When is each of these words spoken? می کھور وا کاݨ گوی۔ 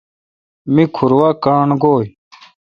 می 0.73 0.83
کھور 0.95 1.11
وا 1.17 1.29
کاݨ 1.43 1.67
گوی۔ 1.81 2.07